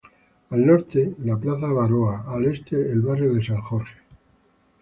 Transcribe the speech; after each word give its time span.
Al 0.49 0.65
norte 0.65 1.13
la 1.23 1.37
Plaza 1.37 1.67
Abaroa, 1.67 2.23
al 2.27 2.45
este 2.47 2.91
el 2.91 3.01
barrio 3.01 3.35
de 3.35 3.43
San 3.45 3.61
Jorge. 3.61 3.99